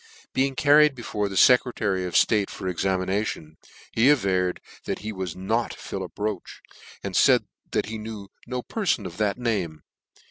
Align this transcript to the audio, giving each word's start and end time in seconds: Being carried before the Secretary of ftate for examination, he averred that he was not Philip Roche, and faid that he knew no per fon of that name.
Being 0.33 0.55
carried 0.55 0.95
before 0.95 1.29
the 1.29 1.37
Secretary 1.37 2.07
of 2.07 2.15
ftate 2.15 2.49
for 2.49 2.67
examination, 2.67 3.57
he 3.91 4.09
averred 4.09 4.59
that 4.85 4.97
he 5.05 5.11
was 5.13 5.35
not 5.35 5.75
Philip 5.75 6.17
Roche, 6.17 6.59
and 7.03 7.15
faid 7.15 7.43
that 7.69 7.85
he 7.85 7.99
knew 7.99 8.29
no 8.47 8.63
per 8.63 8.87
fon 8.87 9.05
of 9.05 9.17
that 9.17 9.37
name. 9.37 9.83